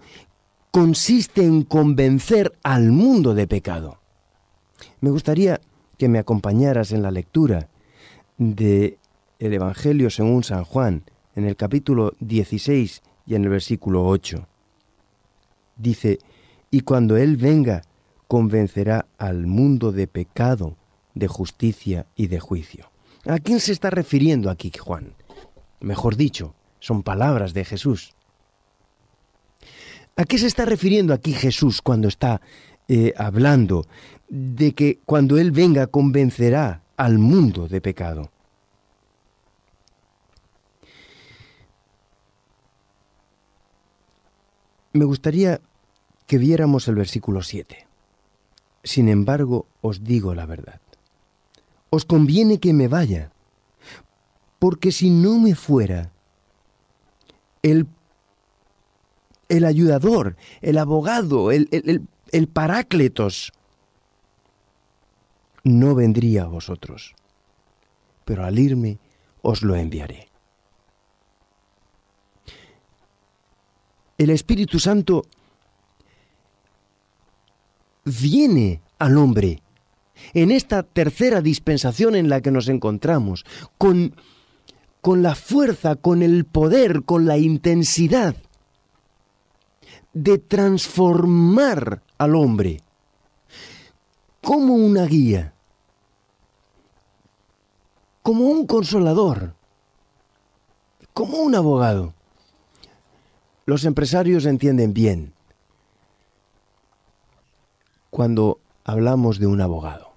consiste 0.73 1.45
en 1.45 1.63
convencer 1.63 2.53
al 2.65 2.91
mundo 2.91 3.35
de 3.35 3.47
pecado. 3.47 4.01
Me 5.01 5.11
gustaría 5.11 5.61
que 5.97 6.09
me 6.09 6.19
acompañaras 6.19 6.91
en 6.91 7.03
la 7.03 7.13
lectura 7.13 7.69
de 8.37 8.99
el 9.39 9.55
Evangelio 9.55 10.11
según 10.11 10.43
San 10.43 10.65
Juan, 10.65 11.05
en 11.37 11.45
el 11.45 11.55
capítulo 11.55 12.15
16 12.19 13.03
y 13.27 13.37
en 13.37 13.45
el 13.45 13.51
versículo 13.51 14.07
8 14.07 14.49
dice, 15.77 16.19
y 16.71 16.81
cuando 16.81 17.17
Él 17.17 17.37
venga, 17.37 17.83
convencerá 18.29 19.07
al 19.19 19.47
mundo 19.47 19.93
de 19.93 20.07
pecado, 20.07 20.77
de 21.15 21.29
justicia 21.29 22.07
y 22.17 22.27
de 22.27 22.41
juicio. 22.41 22.91
¿A 23.25 23.39
quién 23.39 23.61
se 23.61 23.73
está 23.73 23.91
refiriendo 23.91 24.51
aquí 24.51 24.71
Juan? 24.79 25.15
Mejor 25.81 26.17
dicho, 26.17 26.55
son 26.81 27.03
palabras 27.03 27.55
de 27.55 27.65
Jesús. 27.65 28.15
¿A 30.17 30.25
qué 30.25 30.39
se 30.39 30.47
está 30.47 30.65
refiriendo 30.65 31.13
aquí 31.13 31.33
Jesús 31.33 31.83
cuando 31.83 32.09
está 32.09 32.41
eh, 32.89 33.13
hablando 33.17 33.87
de 34.29 34.73
que 34.75 35.01
cuando 35.05 35.39
Él 35.39 35.51
venga 35.51 35.87
convencerá 35.87 36.83
al 36.97 37.19
mundo 37.19 37.69
de 37.69 37.81
pecado? 37.81 38.31
Me 44.93 45.05
gustaría 45.05 45.61
que 46.27 46.39
viéramos 46.39 46.89
el 46.89 46.97
versículo 46.97 47.43
7. 47.43 47.87
Sin 48.83 49.09
embargo, 49.09 49.67
os 49.81 50.05
digo 50.05 50.35
la 50.35 50.47
verdad. 50.47 50.81
Os 51.91 52.05
conviene 52.05 52.59
que 52.59 52.73
me 52.73 52.89
vaya, 52.89 53.33
porque 54.59 54.93
si 54.93 55.11
no 55.11 55.39
me 55.39 55.55
fuera, 55.55 56.13
el, 57.63 57.87
el 59.49 59.65
ayudador, 59.65 60.37
el 60.61 60.79
abogado, 60.79 61.53
el, 61.53 61.69
el, 61.71 62.07
el 62.33 62.49
parácletos, 62.49 63.53
no 65.65 65.95
vendría 65.95 66.43
a 66.43 66.47
vosotros, 66.49 67.15
pero 68.25 68.45
al 68.45 68.59
irme 68.59 68.99
os 69.43 69.63
lo 69.63 69.75
enviaré. 69.75 70.29
el 74.19 74.31
Espíritu 74.31 74.79
Santo 74.79 75.25
viene 78.07 78.81
al 78.99 79.19
hombre 79.19 79.63
en 80.33 80.51
esta 80.51 80.83
tercera 80.83 81.43
dispensación 81.43 82.15
en 82.15 82.31
la 82.31 82.41
que 82.41 82.51
nos 82.51 82.69
encontramos, 82.69 83.45
con, 83.77 84.15
con 85.03 85.23
la 85.23 85.35
fuerza, 85.35 85.97
con 85.97 86.23
el 86.23 86.47
poder, 86.47 87.03
con 87.03 87.27
la 87.27 87.37
intensidad 87.37 88.35
de 90.15 90.39
transformar 90.39 92.03
al 92.17 92.35
hombre 92.35 92.81
como 94.41 94.75
una 94.75 95.05
guía, 95.05 95.53
como 98.23 98.47
un 98.47 98.67
consolador, 98.67 99.55
como 101.13 101.39
un 101.39 101.55
abogado. 101.55 102.15
Los 103.67 103.85
empresarios 103.85 104.47
entienden 104.47 104.95
bien 104.95 105.36
cuando 108.17 108.61
hablamos 108.83 109.39
de 109.39 109.47
un 109.47 109.61
abogado. 109.61 110.15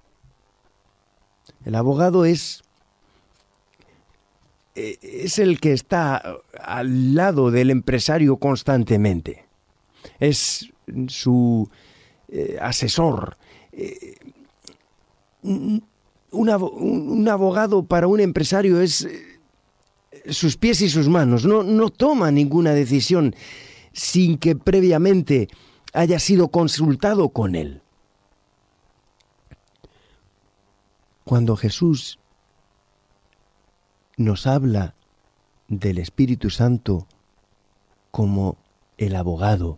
El 1.66 1.74
abogado 1.74 2.24
es 2.24 2.62
eh, 4.74 4.96
es 5.02 5.38
el 5.38 5.60
que 5.60 5.74
está 5.74 6.38
al 6.58 7.14
lado 7.14 7.50
del 7.50 7.68
empresario 7.68 8.38
constantemente. 8.38 9.44
Es 10.18 10.72
su 11.08 11.68
eh, 12.28 12.56
asesor. 12.58 13.36
Eh, 13.72 14.14
un, 15.42 17.28
abogado 17.28 17.82
para 17.82 18.06
un 18.06 18.20
empresario 18.20 18.80
es 18.80 19.06
sus 20.30 20.56
pies 20.56 20.80
y 20.80 20.88
sus 20.88 21.10
manos, 21.10 21.44
no, 21.44 21.62
no 21.62 21.90
toma 21.90 22.30
ninguna 22.30 22.72
decisión 22.72 23.34
sin 23.92 24.38
que 24.38 24.56
previamente 24.56 25.48
haya 25.92 26.18
sido 26.18 26.48
consultado 26.48 27.28
con 27.28 27.54
él. 27.54 27.82
Cuando 31.30 31.54
Jesús 31.54 32.18
nos 34.16 34.48
habla 34.48 34.96
del 35.68 35.98
Espíritu 35.98 36.50
Santo 36.50 37.06
como 38.10 38.56
el 38.98 39.14
abogado, 39.14 39.76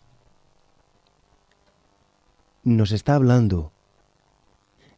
nos 2.65 2.91
está 2.91 3.17
hablando 3.17 3.71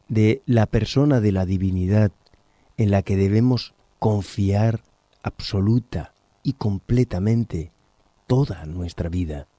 de 0.07 0.43
la 0.45 0.65
persona 0.65 1.19
de 1.19 1.33
la 1.33 1.45
divinidad 1.45 2.13
en 2.77 2.89
la 2.89 3.01
que 3.01 3.17
debemos 3.17 3.73
confiar 3.99 4.79
absoluta 5.23 6.13
y 6.41 6.53
completamente 6.53 7.73
toda 8.27 8.65
nuestra 8.65 9.09
vida, 9.09 9.49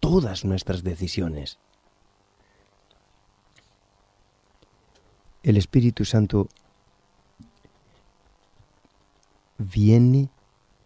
todas 0.00 0.46
nuestras 0.46 0.82
decisiones. 0.82 1.58
El 5.42 5.56
Espíritu 5.56 6.04
Santo 6.04 6.48
viene 9.58 10.28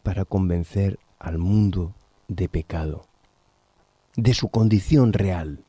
para 0.02 0.24
convencer 0.24 0.98
al 1.18 1.38
mundo 1.38 1.94
de 2.28 2.48
pecado, 2.48 3.06
de 4.16 4.34
su 4.34 4.48
condición 4.48 5.12
real, 5.12 5.64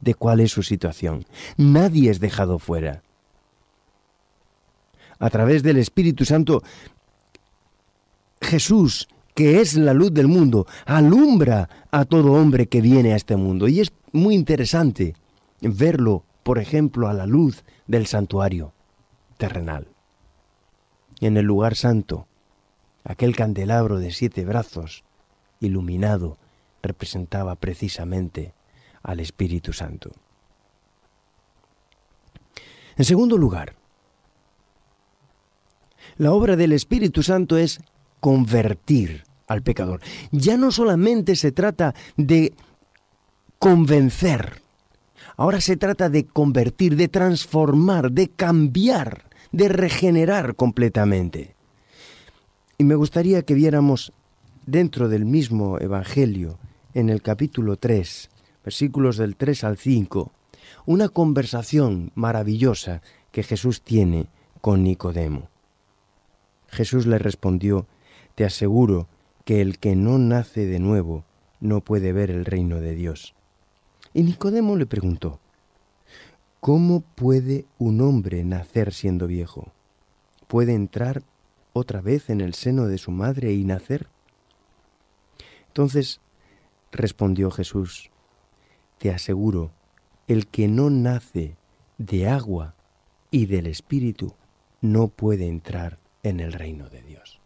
de 0.00 0.14
cuál 0.14 0.40
es 0.40 0.52
su 0.52 0.62
situación. 0.62 1.24
Nadie 1.56 2.10
es 2.10 2.20
dejado 2.20 2.58
fuera. 2.58 3.02
A 5.18 5.30
través 5.30 5.62
del 5.62 5.78
Espíritu 5.78 6.24
Santo, 6.24 6.62
Jesús, 8.40 9.08
que 9.34 9.60
es 9.60 9.74
la 9.74 9.94
luz 9.94 10.12
del 10.12 10.28
mundo, 10.28 10.66
alumbra 10.86 11.68
a 11.90 12.04
todo 12.04 12.32
hombre 12.32 12.66
que 12.66 12.80
viene 12.80 13.12
a 13.12 13.16
este 13.16 13.36
mundo. 13.36 13.68
Y 13.68 13.80
es 13.80 13.92
muy 14.12 14.34
interesante 14.34 15.14
verlo, 15.60 16.24
por 16.44 16.58
ejemplo, 16.58 17.08
a 17.08 17.14
la 17.14 17.26
luz 17.26 17.64
del 17.88 18.06
santuario 18.06 18.72
terrenal. 19.36 19.88
En 21.20 21.36
el 21.36 21.46
lugar 21.46 21.74
santo, 21.74 22.28
aquel 23.02 23.34
candelabro 23.34 23.98
de 23.98 24.12
siete 24.12 24.44
brazos, 24.44 25.04
iluminado, 25.58 26.38
representaba 26.82 27.56
precisamente 27.56 28.54
al 29.02 29.20
Espíritu 29.20 29.72
Santo. 29.72 30.12
En 32.96 33.04
segundo 33.04 33.38
lugar, 33.38 33.74
la 36.16 36.32
obra 36.32 36.56
del 36.56 36.72
Espíritu 36.72 37.22
Santo 37.22 37.56
es 37.56 37.80
convertir 38.20 39.24
al 39.46 39.62
pecador. 39.62 40.00
Ya 40.30 40.56
no 40.56 40.70
solamente 40.70 41.36
se 41.36 41.52
trata 41.52 41.94
de 42.16 42.54
convencer, 43.58 44.62
ahora 45.36 45.60
se 45.60 45.76
trata 45.76 46.08
de 46.08 46.26
convertir, 46.26 46.96
de 46.96 47.08
transformar, 47.08 48.12
de 48.12 48.28
cambiar, 48.28 49.24
de 49.52 49.68
regenerar 49.68 50.56
completamente. 50.56 51.54
Y 52.78 52.84
me 52.84 52.94
gustaría 52.94 53.42
que 53.42 53.54
viéramos 53.54 54.12
dentro 54.66 55.08
del 55.08 55.24
mismo 55.24 55.78
Evangelio, 55.78 56.58
en 56.94 57.08
el 57.08 57.22
capítulo 57.22 57.76
3, 57.76 58.30
versículos 58.64 59.16
del 59.16 59.36
3 59.36 59.64
al 59.64 59.76
5, 59.76 60.32
una 60.86 61.08
conversación 61.08 62.12
maravillosa 62.14 63.02
que 63.32 63.42
Jesús 63.42 63.82
tiene 63.82 64.28
con 64.60 64.84
Nicodemo. 64.84 65.48
Jesús 66.68 67.06
le 67.06 67.18
respondió, 67.18 67.86
Te 68.34 68.44
aseguro 68.44 69.08
que 69.44 69.60
el 69.60 69.78
que 69.78 69.96
no 69.96 70.18
nace 70.18 70.66
de 70.66 70.78
nuevo 70.78 71.24
no 71.60 71.80
puede 71.80 72.12
ver 72.12 72.30
el 72.30 72.44
reino 72.44 72.80
de 72.80 72.94
Dios. 72.94 73.34
Y 74.14 74.22
Nicodemo 74.22 74.76
le 74.76 74.86
preguntó, 74.86 75.40
¿Cómo 76.60 77.00
puede 77.00 77.66
un 77.78 78.00
hombre 78.00 78.42
nacer 78.44 78.94
siendo 78.94 79.26
viejo? 79.26 79.72
¿Puede 80.46 80.72
entrar 80.72 81.22
otra 81.74 82.00
vez 82.00 82.30
en 82.30 82.40
el 82.40 82.54
seno 82.54 82.86
de 82.86 82.96
su 82.96 83.10
madre 83.10 83.52
y 83.52 83.64
nacer? 83.64 84.08
Entonces 85.66 86.20
respondió 86.92 87.50
Jesús, 87.50 88.10
te 88.98 89.10
aseguro, 89.10 89.72
el 90.28 90.46
que 90.46 90.68
no 90.68 90.88
nace 90.88 91.56
de 91.98 92.28
agua 92.28 92.76
y 93.30 93.46
del 93.46 93.66
Espíritu 93.66 94.34
no 94.80 95.08
puede 95.08 95.48
entrar 95.48 95.98
en 96.22 96.40
el 96.40 96.52
reino 96.52 96.88
de 96.88 97.02
Dios. 97.02 97.40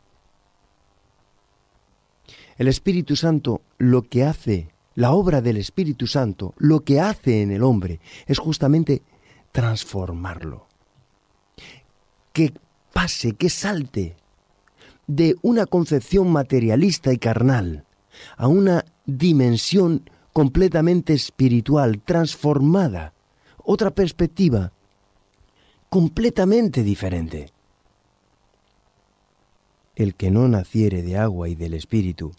El 2.59 2.68
Espíritu 2.68 3.16
Santo 3.16 3.62
lo 3.78 4.02
que 4.02 4.24
hace, 4.24 4.68
la 4.98 5.12
obra 5.12 5.40
del 5.40 5.58
Espíritu 5.58 6.08
Santo, 6.08 6.54
lo 6.58 6.80
que 6.80 6.98
hace 6.98 7.42
en 7.42 7.52
el 7.52 7.62
hombre 7.62 8.00
es 8.26 8.40
justamente 8.40 9.02
transformarlo. 9.52 10.66
Que 12.32 12.52
pase, 12.92 13.34
que 13.34 13.48
salte 13.48 14.16
de 15.06 15.37
una 15.40 15.66
concepción 15.66 16.32
materialista 16.32 17.12
y 17.12 17.18
carnal 17.18 17.84
a 18.37 18.48
una 18.48 18.84
dimensión 19.06 20.11
completamente 20.32 21.12
espiritual, 21.12 22.02
transformada, 22.04 23.14
otra 23.58 23.92
perspectiva 23.92 24.72
completamente 25.90 26.82
diferente. 26.82 27.52
El 29.94 30.16
que 30.16 30.32
no 30.32 30.48
naciere 30.48 31.02
de 31.02 31.18
agua 31.18 31.48
y 31.48 31.54
del 31.54 31.74
Espíritu 31.74 32.32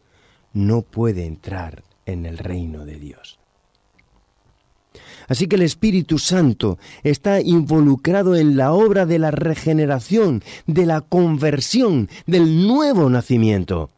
no 0.52 0.82
puede 0.82 1.26
entrar 1.26 1.84
en 2.10 2.26
el 2.26 2.38
reino 2.38 2.86
de 2.86 2.96
Dios. 2.96 3.40
Así 5.28 5.48
que 5.48 5.58
el 5.58 5.62
Espíritu 5.62 6.18
Santo 6.18 6.80
está 7.04 7.40
involucrado 7.40 8.36
en 8.36 8.58
la 8.58 8.74
obra 8.74 9.06
de 9.06 9.20
la 9.20 9.30
regeneración, 9.30 10.44
de 10.66 10.88
la 10.88 11.02
conversión, 11.02 12.10
del 12.26 12.68
nuevo 12.68 13.10
nacimiento. 13.10 13.92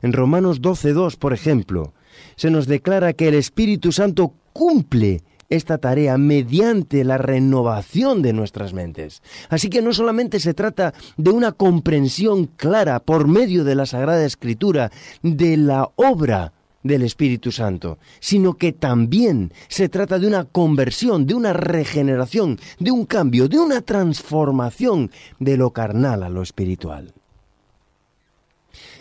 En 0.00 0.14
Romanos 0.14 0.62
12.2, 0.62 1.18
por 1.18 1.34
ejemplo, 1.34 1.92
se 2.36 2.50
nos 2.50 2.66
declara 2.66 3.12
que 3.12 3.28
el 3.28 3.34
Espíritu 3.34 3.92
Santo 3.92 4.32
cumple 4.54 5.22
esta 5.48 5.78
tarea 5.78 6.18
mediante 6.18 7.04
la 7.04 7.18
renovación 7.18 8.22
de 8.22 8.32
nuestras 8.32 8.72
mentes. 8.72 9.22
Así 9.48 9.68
que 9.70 9.82
no 9.82 9.92
solamente 9.92 10.40
se 10.40 10.54
trata 10.54 10.94
de 11.16 11.30
una 11.30 11.52
comprensión 11.52 12.46
clara 12.46 13.00
por 13.00 13.28
medio 13.28 13.64
de 13.64 13.74
la 13.74 13.86
Sagrada 13.86 14.24
Escritura 14.24 14.90
de 15.22 15.56
la 15.56 15.90
obra 15.96 16.52
del 16.84 17.02
Espíritu 17.02 17.50
Santo, 17.50 17.98
sino 18.20 18.54
que 18.54 18.72
también 18.72 19.52
se 19.68 19.88
trata 19.88 20.18
de 20.18 20.26
una 20.26 20.44
conversión, 20.44 21.26
de 21.26 21.34
una 21.34 21.52
regeneración, 21.52 22.60
de 22.78 22.90
un 22.90 23.06
cambio, 23.06 23.48
de 23.48 23.58
una 23.58 23.80
transformación 23.80 25.10
de 25.40 25.56
lo 25.56 25.70
carnal 25.70 26.22
a 26.22 26.28
lo 26.28 26.42
espiritual. 26.42 27.12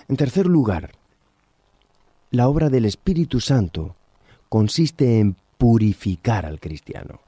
En 0.08 0.16
tercer 0.16 0.48
lugar, 0.48 0.92
la 2.32 2.48
obra 2.48 2.70
del 2.70 2.86
Espíritu 2.86 3.40
Santo 3.40 3.96
consiste 4.50 5.20
en 5.20 5.36
purificar 5.64 6.46
al 6.46 6.60
cristiano. 6.60 7.22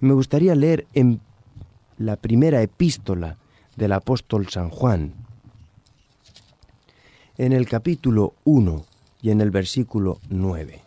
me 0.00 0.12
gustaría 0.12 0.54
leer 0.54 0.86
en 0.92 1.22
la 1.96 2.16
primera 2.16 2.60
epístola 2.60 3.38
del 3.74 3.92
apóstol 3.94 4.50
San 4.50 4.68
Juan, 4.68 5.14
en 7.38 7.54
el 7.54 7.66
capítulo 7.66 8.34
1 8.44 8.84
y 9.22 9.30
en 9.30 9.40
el 9.40 9.50
versículo 9.50 10.20
9. 10.28 10.82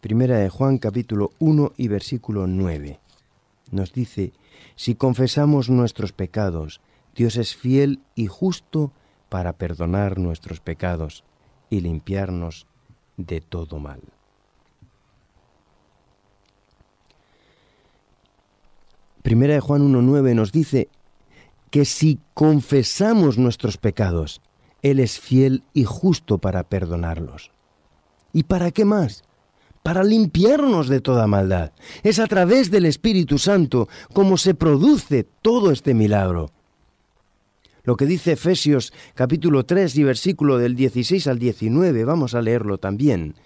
Primera 0.00 0.38
de 0.38 0.48
Juan 0.48 0.78
capítulo 0.78 1.32
1 1.40 1.74
y 1.76 1.88
versículo 1.88 2.46
9. 2.46 2.98
Nos 3.70 3.92
dice, 3.92 4.32
si 4.76 4.94
confesamos 4.94 5.68
nuestros 5.68 6.12
pecados, 6.12 6.80
Dios 7.14 7.36
es 7.36 7.54
fiel 7.54 8.00
y 8.14 8.28
justo 8.28 8.92
para 9.28 9.54
perdonar 9.54 10.18
nuestros 10.18 10.60
pecados 10.60 11.24
y 11.70 11.80
limpiarnos 11.80 12.66
de 13.16 13.40
todo 13.40 13.78
mal. 13.78 14.00
Primera 19.22 19.54
de 19.54 19.60
Juan 19.60 19.92
1.9 19.92 20.34
nos 20.34 20.52
dice 20.52 20.88
que 21.70 21.84
si 21.84 22.20
confesamos 22.34 23.38
nuestros 23.38 23.76
pecados, 23.76 24.40
Él 24.82 25.00
es 25.00 25.18
fiel 25.18 25.64
y 25.74 25.84
justo 25.84 26.38
para 26.38 26.62
perdonarlos. 26.62 27.50
¿Y 28.32 28.44
para 28.44 28.70
qué 28.70 28.84
más? 28.84 29.24
Para 29.82 30.04
limpiarnos 30.04 30.88
de 30.88 31.00
toda 31.00 31.26
maldad. 31.26 31.72
Es 32.02 32.18
a 32.18 32.26
través 32.26 32.70
del 32.70 32.86
Espíritu 32.86 33.38
Santo 33.38 33.88
como 34.12 34.36
se 34.36 34.54
produce 34.54 35.24
todo 35.42 35.72
este 35.72 35.92
milagro 35.94 36.52
lo 37.86 37.96
que 37.96 38.04
dice 38.04 38.32
Efesios 38.32 38.92
capítulo 39.14 39.64
3 39.64 39.96
y 39.96 40.02
versículo 40.02 40.58
del 40.58 40.74
16 40.74 41.28
al 41.28 41.38
19. 41.38 42.04
Vamos 42.04 42.34
a 42.34 42.42
leerlo 42.42 42.78
también. 42.78 43.36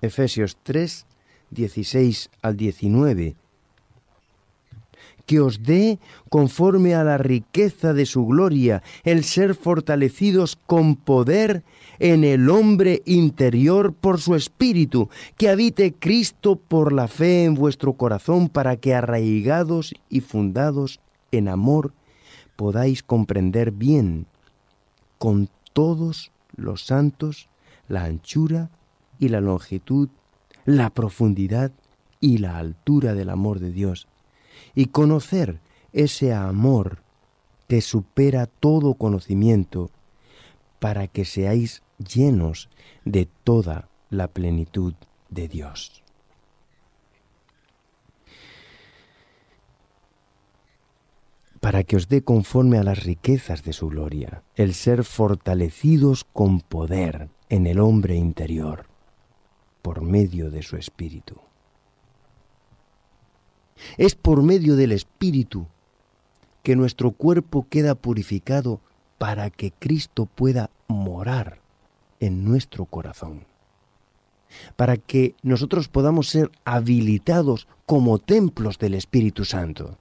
Efesios 0.00 0.56
3, 0.62 1.06
16 1.50 2.30
al 2.40 2.56
19, 2.56 3.34
que 5.26 5.40
os 5.40 5.62
dé, 5.62 5.98
conforme 6.30 6.94
a 6.94 7.04
la 7.04 7.18
riqueza 7.18 7.92
de 7.92 8.06
su 8.06 8.24
gloria, 8.24 8.82
el 9.04 9.24
ser 9.24 9.54
fortalecidos 9.54 10.56
con 10.66 10.96
poder 10.96 11.64
en 12.00 12.24
el 12.24 12.48
hombre 12.48 13.02
interior 13.04 13.92
por 13.92 14.20
su 14.20 14.34
espíritu, 14.34 15.10
que 15.36 15.50
habite 15.50 15.92
Cristo 15.92 16.56
por 16.56 16.92
la 16.92 17.06
fe 17.06 17.44
en 17.44 17.54
vuestro 17.54 17.92
corazón, 17.92 18.48
para 18.48 18.76
que 18.76 18.94
arraigados 18.94 19.94
y 20.08 20.20
fundados 20.20 20.98
en 21.30 21.46
amor 21.48 21.92
podáis 22.56 23.02
comprender 23.02 23.70
bien 23.70 24.26
con 25.18 25.50
todos 25.72 26.32
los 26.56 26.84
santos 26.86 27.48
la 27.86 28.04
anchura 28.04 28.70
y 29.18 29.28
la 29.28 29.40
longitud, 29.40 30.08
la 30.64 30.90
profundidad 30.90 31.70
y 32.18 32.38
la 32.38 32.58
altura 32.58 33.14
del 33.14 33.28
amor 33.28 33.60
de 33.60 33.72
Dios. 33.72 34.08
Y 34.74 34.86
conocer 34.86 35.60
ese 35.92 36.32
amor 36.32 37.02
que 37.68 37.82
supera 37.82 38.46
todo 38.46 38.94
conocimiento 38.94 39.90
para 40.78 41.06
que 41.06 41.24
seáis 41.24 41.82
llenos 42.06 42.68
de 43.04 43.26
toda 43.44 43.88
la 44.10 44.28
plenitud 44.28 44.94
de 45.28 45.48
Dios. 45.48 46.02
para 51.60 51.84
que 51.84 51.96
os 51.96 52.08
dé 52.08 52.24
conforme 52.24 52.78
a 52.78 52.82
las 52.82 53.04
riquezas 53.04 53.62
de 53.62 53.74
su 53.74 53.88
gloria, 53.88 54.42
el 54.56 54.72
ser 54.72 55.04
fortalecidos 55.04 56.24
con 56.24 56.60
poder 56.60 57.28
en 57.50 57.66
el 57.66 57.78
hombre 57.80 58.16
interior, 58.16 58.86
por 59.82 60.00
medio 60.00 60.50
de 60.50 60.62
su 60.62 60.78
espíritu. 60.78 61.36
Es 63.98 64.14
por 64.14 64.42
medio 64.42 64.74
del 64.76 64.92
Espíritu 64.92 65.66
que 66.62 66.76
nuestro 66.76 67.12
cuerpo 67.12 67.66
queda 67.68 67.94
purificado 67.94 68.80
para 69.18 69.50
que 69.50 69.70
Cristo 69.70 70.26
pueda 70.26 70.70
morar 70.88 71.59
en 72.20 72.44
nuestro 72.44 72.84
corazón, 72.84 73.46
para 74.76 74.96
que 74.96 75.34
nosotros 75.42 75.88
podamos 75.88 76.28
ser 76.28 76.50
habilitados 76.64 77.66
como 77.86 78.18
templos 78.18 78.78
del 78.78 78.94
Espíritu 78.94 79.44
Santo. 79.44 79.98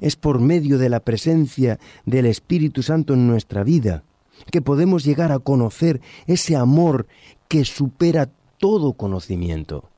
Es 0.00 0.16
por 0.16 0.40
medio 0.40 0.78
de 0.78 0.88
la 0.88 1.00
presencia 1.00 1.78
del 2.04 2.26
Espíritu 2.26 2.82
Santo 2.82 3.14
en 3.14 3.26
nuestra 3.26 3.64
vida 3.64 4.04
que 4.50 4.62
podemos 4.62 5.04
llegar 5.04 5.32
a 5.32 5.38
conocer 5.38 6.00
ese 6.26 6.56
amor 6.56 7.06
que 7.48 7.64
supera 7.64 8.30
todo 8.58 8.92
conocimiento 8.92 9.90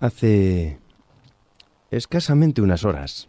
Hace 0.00 0.78
escasamente 1.90 2.62
unas 2.62 2.84
horas 2.84 3.28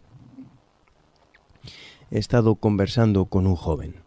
he 2.10 2.18
estado 2.18 2.56
conversando 2.56 3.26
con 3.26 3.46
un 3.46 3.56
joven. 3.56 4.02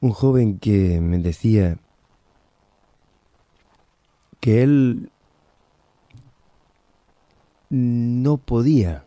Un 0.00 0.12
joven 0.12 0.58
que 0.58 1.00
me 1.00 1.18
decía 1.18 1.78
que 4.40 4.62
él 4.62 5.10
no 7.70 8.36
podía 8.36 9.04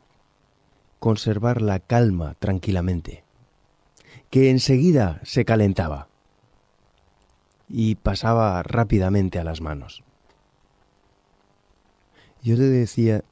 conservar 0.99 1.61
la 1.61 1.79
calma 1.79 2.35
tranquilamente, 2.39 3.23
que 4.29 4.49
enseguida 4.49 5.21
se 5.23 5.45
calentaba 5.45 6.07
y 7.69 7.95
pasaba 7.95 8.63
rápidamente 8.63 9.39
a 9.39 9.43
las 9.43 9.61
manos. 9.61 10.03
Yo 12.41 12.55
le 12.55 12.63
decía, 12.63 13.23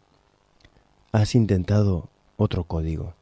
has 1.21 1.36
intentado 1.36 2.10
otro 2.38 2.65
código. 2.65 3.13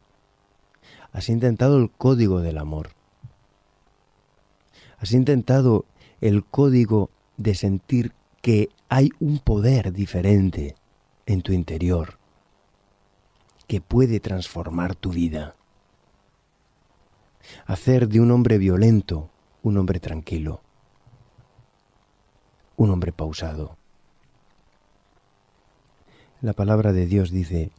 Has 1.11 1.29
intentado 1.29 1.77
el 1.77 1.91
código 1.91 2.41
del 2.41 2.57
amor. 2.57 2.89
Has 4.97 5.11
intentado 5.11 5.85
el 6.21 6.43
código 6.43 7.09
de 7.37 7.55
sentir 7.55 8.13
que 8.41 8.69
hay 8.89 9.11
un 9.19 9.39
poder 9.39 9.93
diferente 9.93 10.75
en 11.25 11.41
tu 11.41 11.53
interior 11.53 12.17
que 13.67 13.81
puede 13.81 14.19
transformar 14.19 14.95
tu 14.95 15.11
vida. 15.11 15.55
Hacer 17.65 18.07
de 18.07 18.19
un 18.19 18.31
hombre 18.31 18.57
violento 18.57 19.29
un 19.61 19.77
hombre 19.77 19.99
tranquilo 19.99 20.61
un 22.75 22.89
hombre 22.89 23.11
pausado. 23.11 23.77
La 26.41 26.53
palabra 26.53 26.91
de 26.91 27.05
Dios 27.05 27.29
dice, 27.31 27.71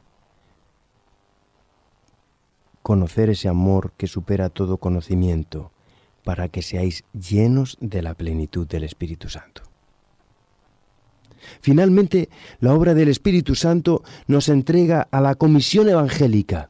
conocer 2.85 3.31
ese 3.31 3.49
amor 3.49 3.93
que 3.97 4.07
supera 4.07 4.51
todo 4.51 4.77
conocimiento, 4.77 5.73
para 6.23 6.51
que 6.51 6.61
seáis 6.61 7.05
llenos 7.15 7.79
de 7.81 8.03
la 8.03 8.13
plenitud 8.13 8.69
del 8.69 8.85
Espíritu 8.85 9.31
Santo. 9.31 9.63
Finalmente, 11.63 12.29
la 12.61 12.75
obra 12.75 12.93
del 12.93 13.09
Espíritu 13.09 13.55
Santo 13.55 14.03
nos 14.27 14.51
entrega 14.51 15.09
a 15.11 15.23
la 15.23 15.35
comisión 15.35 15.89
evangélica 15.89 16.69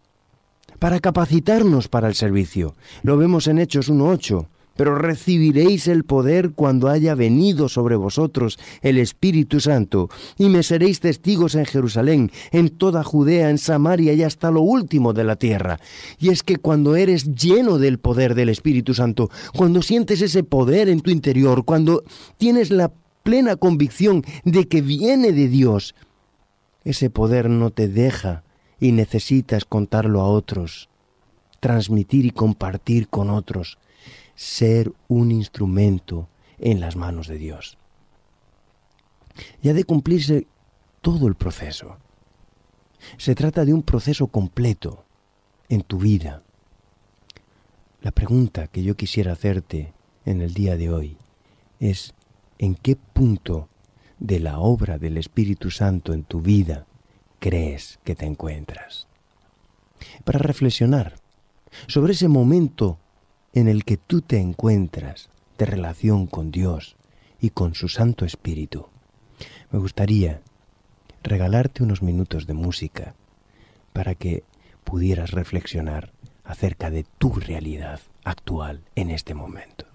para 0.78 1.00
capacitarnos 1.00 1.88
para 1.88 2.06
el 2.06 2.14
servicio. 2.14 2.76
Lo 3.02 3.16
vemos 3.16 3.48
en 3.48 3.58
Hechos 3.58 3.90
1.8 3.90 4.46
pero 4.76 4.96
recibiréis 4.96 5.88
el 5.88 6.04
poder 6.04 6.52
cuando 6.52 6.88
haya 6.88 7.14
venido 7.14 7.68
sobre 7.68 7.96
vosotros 7.96 8.58
el 8.82 8.98
Espíritu 8.98 9.60
Santo, 9.60 10.08
y 10.36 10.48
me 10.48 10.62
seréis 10.62 11.00
testigos 11.00 11.54
en 11.54 11.64
Jerusalén, 11.64 12.30
en 12.50 12.70
toda 12.70 13.04
Judea, 13.04 13.50
en 13.50 13.58
Samaria 13.58 14.12
y 14.12 14.22
hasta 14.22 14.50
lo 14.50 14.62
último 14.62 15.12
de 15.12 15.24
la 15.24 15.36
tierra. 15.36 15.78
Y 16.18 16.30
es 16.30 16.42
que 16.42 16.56
cuando 16.56 16.96
eres 16.96 17.34
lleno 17.34 17.78
del 17.78 17.98
poder 17.98 18.34
del 18.34 18.48
Espíritu 18.48 18.94
Santo, 18.94 19.30
cuando 19.56 19.82
sientes 19.82 20.22
ese 20.22 20.42
poder 20.42 20.88
en 20.88 21.00
tu 21.00 21.10
interior, 21.10 21.64
cuando 21.64 22.02
tienes 22.36 22.70
la 22.70 22.92
plena 23.22 23.56
convicción 23.56 24.22
de 24.44 24.68
que 24.68 24.82
viene 24.82 25.32
de 25.32 25.48
Dios, 25.48 25.94
ese 26.84 27.08
poder 27.10 27.48
no 27.48 27.70
te 27.70 27.88
deja 27.88 28.44
y 28.78 28.92
necesitas 28.92 29.64
contarlo 29.64 30.20
a 30.20 30.28
otros, 30.28 30.90
transmitir 31.60 32.26
y 32.26 32.30
compartir 32.30 33.08
con 33.08 33.30
otros 33.30 33.78
ser 34.34 34.92
un 35.08 35.30
instrumento 35.30 36.28
en 36.58 36.80
las 36.80 36.96
manos 36.96 37.28
de 37.28 37.38
Dios. 37.38 37.78
Y 39.62 39.68
ha 39.68 39.74
de 39.74 39.84
cumplirse 39.84 40.46
todo 41.00 41.26
el 41.28 41.34
proceso. 41.34 41.98
Se 43.18 43.34
trata 43.34 43.64
de 43.64 43.74
un 43.74 43.82
proceso 43.82 44.28
completo 44.28 45.04
en 45.68 45.82
tu 45.82 45.98
vida. 45.98 46.42
La 48.00 48.10
pregunta 48.10 48.68
que 48.68 48.82
yo 48.82 48.96
quisiera 48.96 49.32
hacerte 49.32 49.92
en 50.24 50.40
el 50.40 50.54
día 50.54 50.76
de 50.76 50.90
hoy 50.90 51.16
es 51.80 52.14
¿en 52.58 52.74
qué 52.74 52.96
punto 52.96 53.68
de 54.18 54.40
la 54.40 54.58
obra 54.58 54.98
del 54.98 55.16
Espíritu 55.16 55.70
Santo 55.70 56.12
en 56.12 56.24
tu 56.24 56.40
vida 56.40 56.86
crees 57.40 57.98
que 58.04 58.14
te 58.14 58.26
encuentras? 58.26 59.06
Para 60.24 60.38
reflexionar 60.38 61.16
sobre 61.86 62.12
ese 62.12 62.28
momento 62.28 62.98
en 63.54 63.68
el 63.68 63.84
que 63.84 63.96
tú 63.96 64.20
te 64.20 64.38
encuentras 64.38 65.30
de 65.58 65.66
relación 65.66 66.26
con 66.26 66.50
Dios 66.50 66.96
y 67.40 67.50
con 67.50 67.74
su 67.74 67.88
Santo 67.88 68.24
Espíritu, 68.24 68.88
me 69.70 69.78
gustaría 69.78 70.40
regalarte 71.22 71.82
unos 71.82 72.02
minutos 72.02 72.46
de 72.46 72.54
música 72.54 73.14
para 73.92 74.16
que 74.16 74.42
pudieras 74.82 75.30
reflexionar 75.30 76.12
acerca 76.42 76.90
de 76.90 77.06
tu 77.18 77.32
realidad 77.34 78.00
actual 78.24 78.82
en 78.96 79.10
este 79.10 79.34
momento. 79.34 79.86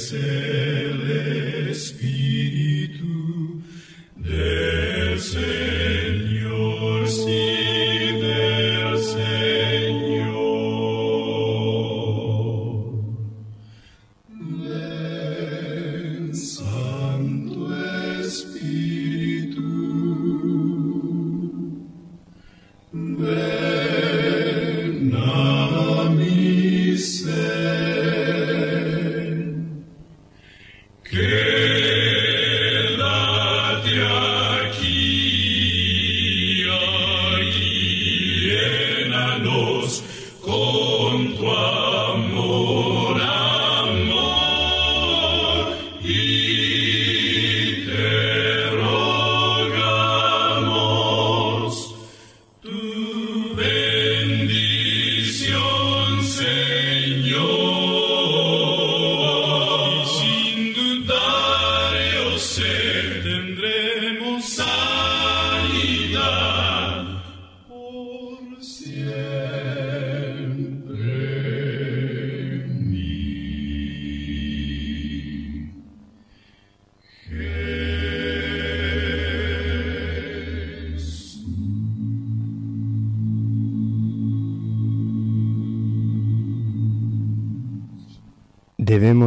say. 0.00 0.49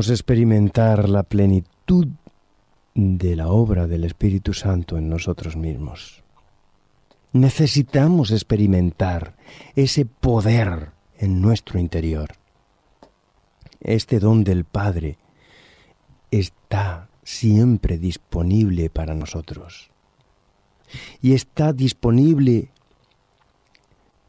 Experimentar 0.09 1.07
la 1.07 1.23
plenitud 1.23 2.07
de 2.93 3.35
la 3.35 3.47
obra 3.49 3.87
del 3.87 4.03
Espíritu 4.03 4.53
Santo 4.53 4.97
en 4.97 5.09
nosotros 5.09 5.55
mismos. 5.55 6.23
Necesitamos 7.31 8.31
experimentar 8.31 9.35
ese 9.75 10.05
poder 10.05 10.91
en 11.17 11.41
nuestro 11.41 11.79
interior. 11.79 12.29
Este 13.79 14.19
don 14.19 14.43
del 14.43 14.65
Padre 14.65 15.17
está 16.31 17.09
siempre 17.23 17.97
disponible 17.97 18.89
para 18.89 19.15
nosotros. 19.15 19.89
Y 21.21 21.33
está 21.33 21.73
disponible 21.73 22.71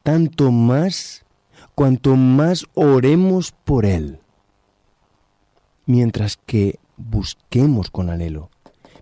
tanto 0.03 0.51
más 0.51 1.25
cuanto 1.75 2.17
más 2.17 2.67
oremos 2.75 3.53
por 3.53 3.87
Él. 3.87 4.21
Mientras 5.87 6.37
que 6.37 6.79
busquemos 6.97 7.91
con 7.91 8.11
anhelo, 8.11 8.51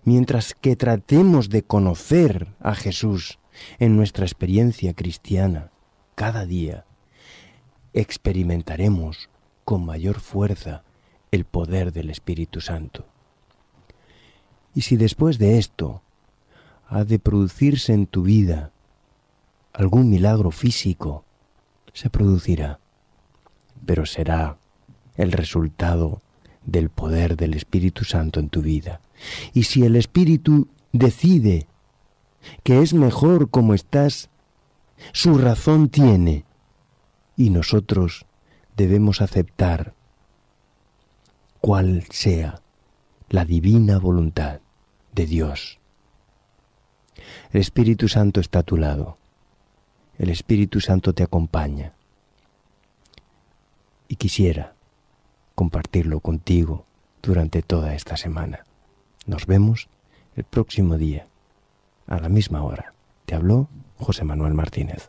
mientras 0.05 0.55
que 0.55 0.77
tratemos 0.77 1.49
de 1.49 1.63
conocer 1.63 2.49
a 2.61 2.75
Jesús 2.75 3.39
en 3.79 3.97
nuestra 3.97 4.25
experiencia 4.25 4.95
cristiana 4.95 5.71
cada 6.15 6.47
día, 6.47 6.85
experimentaremos 7.93 9.29
con 9.65 9.85
mayor 9.85 10.21
fuerza 10.21 10.83
el 11.31 11.45
poder 11.45 11.93
del 11.93 12.11
Espíritu 12.11 12.61
Santo. 12.61 13.07
Y 14.75 14.83
si 14.83 14.97
después 14.97 15.39
de 15.39 15.59
esto 15.59 16.03
ha 16.89 17.05
de 17.05 17.19
producirse 17.19 17.93
en 17.93 18.07
tu 18.07 18.23
vida 18.23 18.73
algún 19.73 20.11
milagro 20.11 20.51
físico, 20.51 21.25
se 21.93 22.11
producirá, 22.11 22.81
pero 23.85 24.07
será 24.07 24.57
el 25.17 25.33
resultado 25.33 26.21
del 26.65 26.91
poder 26.91 27.37
del 27.37 27.55
Espíritu 27.55 28.05
Santo 28.05 28.41
en 28.41 28.49
tu 28.49 28.63
vida. 28.63 29.01
Y 29.53 29.65
si 29.65 29.85
el 29.85 29.97
Espíritu 29.97 30.69
decide 30.93 31.67
que 32.63 32.83
es 32.83 32.95
mejor 32.95 33.51
como 33.51 33.75
estás, 33.75 34.31
su 35.13 35.39
razón 35.39 35.89
tiene, 35.89 36.45
y 37.37 37.51
nosotros 37.51 38.27
debemos 38.77 39.21
aceptar 39.21 39.95
cuál 41.61 42.05
sea 42.11 42.61
la 43.29 43.45
divina 43.45 43.99
voluntad 43.99 44.61
de 45.13 45.27
Dios. 45.27 45.79
El 47.53 47.61
Espíritu 47.61 48.09
Santo 48.09 48.41
está 48.41 48.61
a 48.61 48.63
tu 48.63 48.77
lado. 48.77 49.19
El 50.19 50.31
Espíritu 50.31 50.81
Santo 50.81 51.15
te 51.15 51.23
acompaña. 51.23 51.95
Y 54.09 54.17
quisiera 54.17 54.72
compartirlo 55.55 56.21
contigo 56.21 56.85
durante 57.23 57.63
toda 57.63 57.95
esta 57.95 58.17
semana. 58.17 58.67
Nos 59.27 59.47
vemos 59.47 59.89
el 60.37 60.45
próximo 60.45 60.99
día, 60.99 61.27
a 62.07 62.19
la 62.19 62.29
misma 62.29 62.63
hora. 62.65 62.95
Te 63.27 63.35
habló 63.35 63.69
José 63.99 64.25
Manuel 64.25 64.55
Martínez. 64.55 65.09